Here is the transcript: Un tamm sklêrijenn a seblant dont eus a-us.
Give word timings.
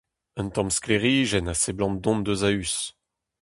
Un 0.41 0.47
tamm 0.53 0.69
sklêrijenn 0.77 1.51
a 1.53 1.55
seblant 1.61 1.97
dont 2.03 2.25
eus 2.33 2.43
a-us. 2.49 2.75